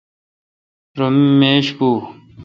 رو 0.97 1.07
می 1.17 1.25
میش 1.39 1.67
پو۔ 1.77 1.89